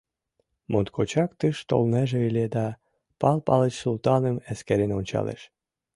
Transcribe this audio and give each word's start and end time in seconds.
Моткочак 0.71 1.31
тыш 1.39 1.57
толнеже 1.69 2.19
ыле 2.29 2.45
да— 2.55 2.67
Пал 3.19 3.37
Палыч 3.47 3.73
Султаным 3.83 4.37
эскерен 4.51 4.91
ончалеш. 4.99 5.41